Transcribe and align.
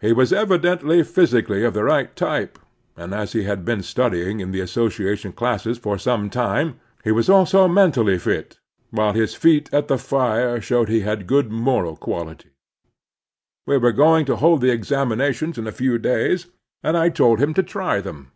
He 0.00 0.12
was 0.12 0.32
evidently 0.32 1.02
physically 1.02 1.64
of 1.64 1.74
the 1.74 1.82
right 1.82 2.14
type, 2.14 2.56
and 2.96 3.12
as 3.12 3.32
he 3.32 3.42
had 3.42 3.64
been 3.64 3.80
stud3ring 3.80 4.38
in 4.40 4.52
the 4.52 4.60
association 4.60 5.32
classes 5.32 5.76
for 5.76 5.98
some 5.98 6.30
time 6.30 6.78
he 7.02 7.10
was 7.10 7.28
also 7.28 7.66
men 7.66 7.90
tally 7.90 8.16
fit, 8.16 8.60
while 8.92 9.12
his 9.12 9.34
feat 9.34 9.68
at 9.74 9.88
the 9.88 9.98
fire 9.98 10.60
showed 10.60 10.88
he 10.88 11.00
had 11.00 11.26
good 11.26 11.50
moral 11.50 11.96
qualities. 11.96 12.52
We 13.66 13.76
were 13.78 13.90
going 13.90 14.24
to 14.26 14.36
hold 14.36 14.60
the 14.60 14.70
examinations 14.70 15.58
in 15.58 15.66
a 15.66 15.72
few 15.72 15.98
days, 15.98 16.46
and 16.84 16.96
I 16.96 17.08
told 17.08 17.40
him 17.40 17.52
to 17.54 17.62
try 17.64 18.00
them. 18.00 18.30